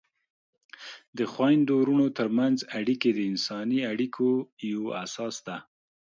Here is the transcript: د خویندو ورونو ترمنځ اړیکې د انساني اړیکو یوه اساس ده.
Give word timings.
د 1.17 1.19
خویندو 1.31 1.73
ورونو 1.79 2.07
ترمنځ 2.17 2.57
اړیکې 2.79 3.09
د 3.13 3.19
انساني 3.31 3.79
اړیکو 3.91 4.27
یوه 4.71 4.91
اساس 5.05 5.35
ده. 5.47 5.57